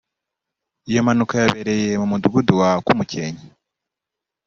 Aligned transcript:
Iyo 0.89 0.99
mpanuka 1.05 1.33
yabereye 1.41 1.89
mu 2.01 2.05
Mudugudu 2.11 2.53
wa 2.61 2.69
Kumukenke 2.85 3.45